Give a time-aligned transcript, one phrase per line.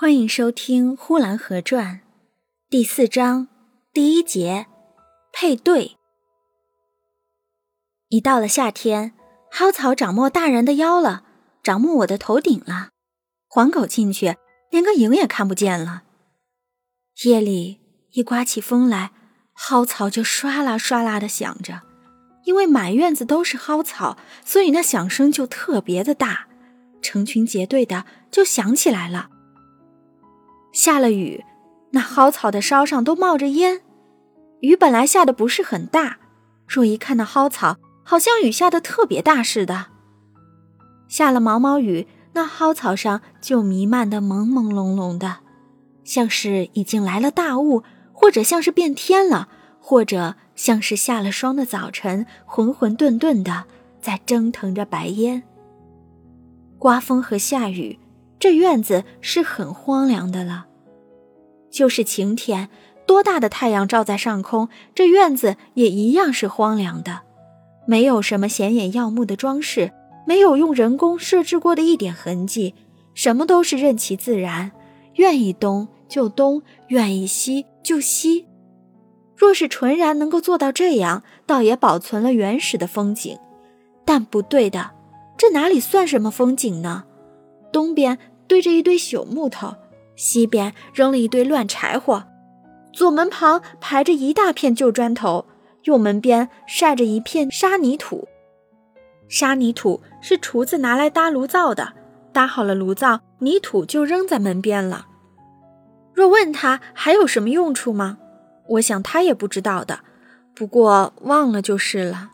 [0.00, 1.96] 欢迎收听《呼兰河传》
[2.70, 3.48] 第四章
[3.92, 4.66] 第一节
[5.32, 5.96] 配对。
[8.06, 9.12] 一到了夏天，
[9.50, 11.24] 蒿草长没大人的腰了，
[11.64, 12.90] 长没我的头顶了。
[13.48, 14.36] 黄狗进去，
[14.70, 16.04] 连个影也看不见了。
[17.24, 17.80] 夜里
[18.12, 19.10] 一刮起风来，
[19.52, 21.82] 蒿草就唰啦唰啦的响着。
[22.44, 26.46] 因为满院子都是蒿草，所以那响声就特别的大，
[27.02, 29.30] 成群结队的就响起来了。
[30.72, 31.44] 下了雨，
[31.90, 33.80] 那蒿草的梢上都冒着烟。
[34.60, 36.18] 雨本来下的不是很大，
[36.66, 39.86] 若一看那蒿草，好像雨下的特别大似的。
[41.08, 45.38] 下了毛毛雨，那蒿草上就弥漫的朦朦胧胧的，
[46.04, 49.48] 像是已经来了大雾，或者像是变天了，
[49.80, 53.64] 或者像是下了霜的早晨，浑浑沌沌的
[54.02, 55.42] 在蒸腾着白烟。
[56.78, 57.98] 刮风和下雨，
[58.38, 60.66] 这院子是很荒凉的了。
[61.70, 62.68] 就是晴天，
[63.06, 67.20] 多大的太阳照在上空，这院子也一样是荒凉的，
[67.86, 69.92] 没有什么显眼耀目的装饰，
[70.26, 72.74] 没有用人工设置过的一点痕迹，
[73.14, 74.72] 什么都是任其自然，
[75.14, 78.46] 愿意东就东，愿意西就西。
[79.36, 83.38] 若是纯然能够做到这样，倒也保存了原始的风景。
[84.04, 84.92] 但不对的，
[85.36, 87.04] 这哪里算什么风景呢？
[87.70, 89.76] 东边堆着一堆朽木头。
[90.16, 92.24] 西边扔了一堆乱柴火，
[92.92, 95.46] 左门旁排着一大片旧砖头，
[95.84, 98.26] 右门边晒着一片沙泥土。
[99.28, 101.92] 沙泥土是厨子拿来搭炉灶的，
[102.32, 105.06] 搭好了炉灶，泥土就扔在门边了。
[106.12, 108.18] 若问他还有什么用处吗？
[108.70, 110.00] 我想他也不知道的，
[110.52, 112.30] 不过忘了就是了。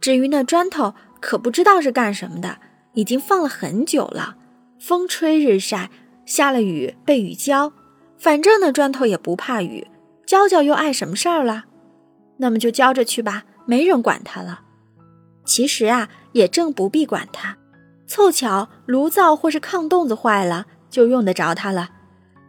[0.00, 2.58] 至于那砖头，可不知道是干什么的，
[2.94, 4.36] 已经放了很久了，
[4.78, 5.90] 风吹日晒。
[6.26, 7.70] 下了雨被雨浇，
[8.16, 9.86] 反正那砖头也不怕雨，
[10.24, 11.64] 浇浇又碍什么事儿了？
[12.38, 14.62] 那么就浇着去吧，没人管它了。
[15.44, 17.58] 其实啊，也正不必管它，
[18.06, 21.90] 凑巧炉灶或是炕洞子坏了，就用得着它了，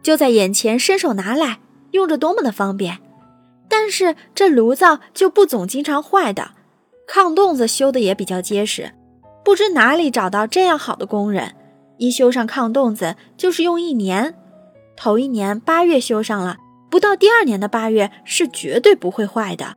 [0.00, 1.60] 就在眼前伸手拿来，
[1.90, 2.98] 用着多么的方便。
[3.68, 6.52] 但是这炉灶就不总经常坏的，
[7.06, 8.94] 炕洞子修的也比较结实，
[9.44, 11.54] 不知哪里找到这样好的工人。
[11.98, 14.34] 一修上炕洞子就是用一年，
[14.96, 16.58] 头一年八月修上了，
[16.90, 19.76] 不到第二年的八月是绝对不会坏的。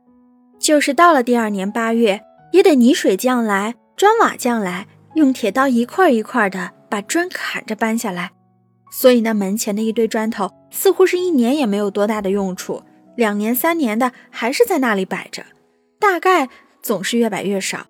[0.58, 2.20] 就是到了第二年八月，
[2.52, 8.32] 也得泥水匠来，砖瓦匠来，用铁刀一块一块的把砖砍着搬下来。
[8.92, 12.82] 所以那门前的一堆砖头，似乎是一年也没有多大的用处，
[13.16, 15.44] 两年三年的还是在那里摆着，
[15.98, 16.48] 大概
[16.82, 17.86] 总是越摆越少。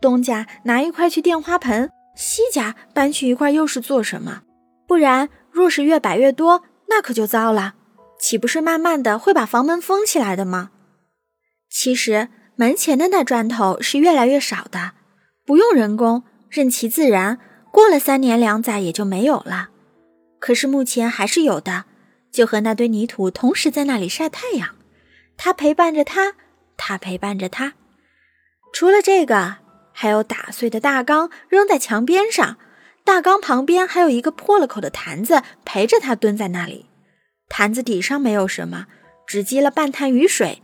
[0.00, 1.90] 东家拿一块去垫花盆。
[2.14, 4.42] 西家搬去一块又是做什么？
[4.86, 7.74] 不然若是越摆越多，那可就糟了，
[8.18, 10.70] 岂不是慢慢的会把房门封起来的吗？
[11.70, 14.92] 其实门前的那砖头是越来越少的，
[15.46, 17.38] 不用人工，任其自然，
[17.70, 19.70] 过了三年两载也就没有了。
[20.38, 21.86] 可是目前还是有的，
[22.30, 24.74] 就和那堆泥土同时在那里晒太阳，
[25.38, 26.34] 它陪伴着他，
[26.76, 27.72] 他陪伴着他。
[28.72, 29.61] 除了这个。
[29.92, 32.56] 还有打碎的大缸扔在墙边上，
[33.04, 36.86] 大缸旁边还有一个破了口的坛子陪着他蹲在那里。
[37.48, 38.86] 坛子底上没有什么，
[39.26, 40.62] 只积了半滩雨水。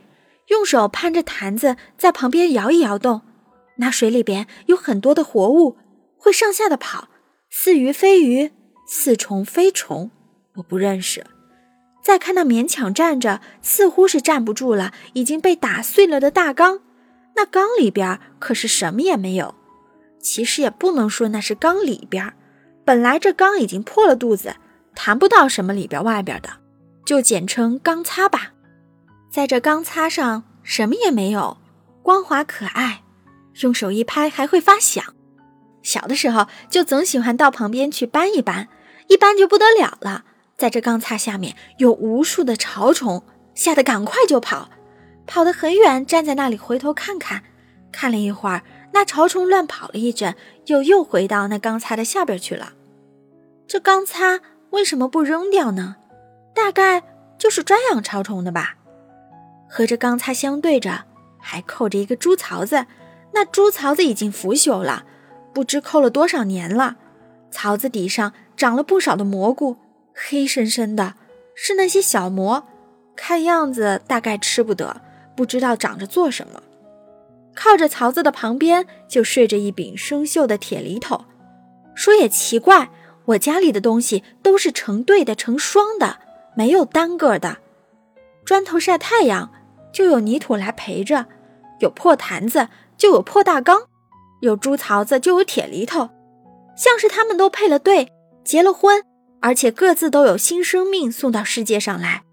[0.48, 3.20] 用手攀着坛子在旁边摇一摇动，
[3.76, 5.76] 那水里边有很多的活物，
[6.16, 7.08] 会上下的跑，
[7.50, 8.50] 似鱼非鱼，
[8.86, 10.10] 似虫非虫，
[10.54, 11.26] 我不认识。
[12.02, 16.80] 再看那勉强站着，似乎是站不住了，已经被打碎了的大缸。
[17.38, 19.54] 那缸里边可是什么也没有，
[20.20, 22.34] 其实也不能说那是缸里边，
[22.84, 24.56] 本来这缸已经破了肚子，
[24.96, 26.48] 谈不到什么里边外边的，
[27.06, 28.54] 就简称缸擦吧。
[29.30, 31.58] 在这缸擦上什么也没有，
[32.02, 33.04] 光滑可爱，
[33.60, 35.04] 用手一拍还会发响。
[35.84, 38.66] 小的时候就总喜欢到旁边去搬一搬，
[39.06, 40.24] 一搬就不得了了。
[40.56, 43.22] 在这缸擦下面有无数的潮虫，
[43.54, 44.68] 吓得赶快就跑。
[45.28, 47.44] 跑得很远，站在那里回头看看，
[47.92, 50.34] 看了一会儿，那潮虫乱跑了一阵，
[50.66, 52.72] 又又回到那钢擦的下边去了。
[53.66, 54.40] 这钢擦
[54.70, 55.96] 为什么不扔掉呢？
[56.54, 57.02] 大概
[57.36, 58.76] 就是专养潮虫的吧。
[59.68, 61.04] 和这钢擦相对着，
[61.38, 62.86] 还扣着一个猪槽子，
[63.34, 65.04] 那猪槽子已经腐朽了，
[65.52, 66.96] 不知扣了多少年了。
[67.50, 69.76] 槽子底上长了不少的蘑菇，
[70.14, 71.14] 黑深深的，
[71.54, 72.66] 是那些小蘑，
[73.14, 75.02] 看样子大概吃不得。
[75.38, 76.60] 不知道长着做什么，
[77.54, 81.26] 靠着槽子的旁边就睡着一柄生锈的铁犁头。
[81.94, 82.90] 说也奇怪，
[83.24, 86.18] 我家里的东西都是成对的、成双的，
[86.56, 87.58] 没有单个的。
[88.44, 89.52] 砖头晒太阳，
[89.92, 91.26] 就有泥土来陪着；
[91.78, 93.82] 有破坛子，就有破大缸；
[94.40, 96.10] 有猪槽子，就有铁犁头。
[96.76, 98.08] 像是他们都配了对，
[98.42, 99.04] 结了婚，
[99.40, 102.24] 而且各自都有新生命送到世界上来。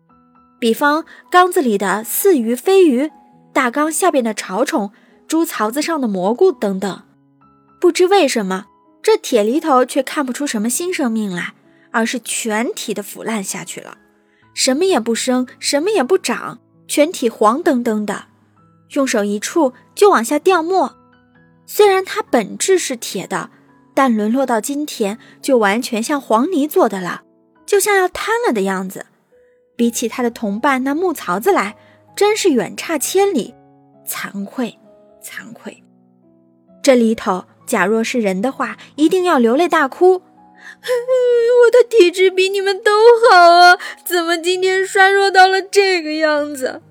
[0.60, 3.12] 比方缸子里的似鱼非鱼，
[3.54, 4.92] 大缸下边的潮虫，
[5.28, 7.04] 猪槽子上的蘑菇等等。
[7.80, 8.68] 不知为什么。
[9.04, 11.54] 这铁犁头却看不出什么新生命来，
[11.92, 14.00] 而是全体的腐烂下去了，
[14.56, 16.58] 什么也不生，什么也不长，
[16.88, 18.26] 全体黄澄澄的，
[18.94, 20.96] 用手一触就往下掉沫。
[21.68, 23.52] 虽然它本质是铁的，
[23.94, 27.22] 但沦落到今天就完全像黄泥做的了，
[27.68, 29.06] 就像要瘫了的样子。
[29.76, 31.76] 比起他的同伴那木槽子来，
[32.16, 33.54] 真是远差千里，
[34.08, 34.78] 惭愧，
[35.22, 35.84] 惭愧。
[36.82, 37.46] 这里头。
[37.66, 40.22] 假若是人的话，一定要流泪大哭。
[40.22, 42.92] 我的体质比你们都
[43.28, 46.84] 好啊，怎么今天衰弱到了这个样子？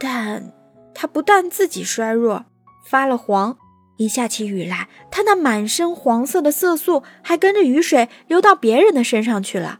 [0.00, 0.52] 但
[0.92, 2.44] 他不但自己衰弱，
[2.84, 3.56] 发了黄，
[3.98, 9.78] 一下起雨来，他那满身黄色的色素还跟着雨水流到别人的身上去了。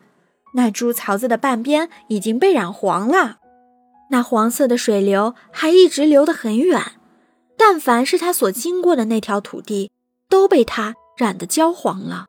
[0.54, 3.38] 那株槽子的半边已经被染黄了，
[4.10, 6.92] 那黄色的水流还一直流得很远。
[7.56, 9.90] 但凡是他所经过的那条土地，
[10.28, 12.26] 都被他染得焦黄了。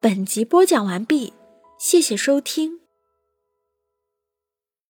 [0.00, 1.32] 本集播讲完毕，
[1.78, 2.78] 谢谢收听。